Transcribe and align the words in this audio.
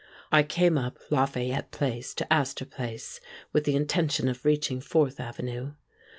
I 0.31 0.41
came 0.41 0.79
up 0.79 0.97
Lafayette 1.11 1.69
Place 1.69 2.15
to 2.15 2.33
Astor 2.33 2.65
Place 2.65 3.19
with 3.53 3.65
the 3.65 3.75
intention 3.75 4.27
of 4.29 4.43
reaching 4.45 4.81
Fourth 4.81 5.19
Avenue. 5.19 5.73